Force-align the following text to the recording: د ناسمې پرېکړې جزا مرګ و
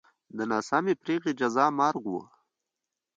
د 0.37 0.39
ناسمې 0.51 0.93
پرېکړې 1.03 1.31
جزا 1.39 1.65
مرګ 1.79 2.03
و 2.09 2.15